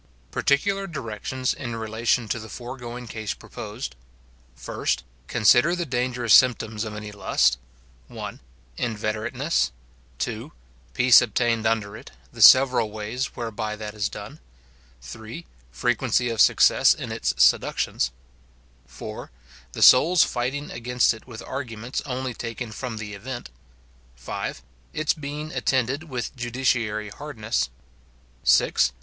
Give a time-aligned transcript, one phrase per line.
[0.31, 3.95] Particular directions in relation to the foregoing case proposed—
[4.55, 5.03] First.
[5.27, 7.59] Consider the dangerous symptoms of any lust—
[8.07, 8.39] 1.
[8.79, 9.69] Invet erateness—
[10.17, 10.53] 2.
[10.95, 14.39] Peace obtained under it; the several ways where by that is done—
[15.03, 15.45] 3.
[15.69, 18.09] Frequency of success in its seductions—
[18.87, 19.29] 4.
[19.73, 23.51] The soul's fighting against it with arguments only taken from the event—
[24.15, 24.63] 5.
[24.93, 27.69] Its being attended with judiciary hardness—
[28.43, 28.93] 6.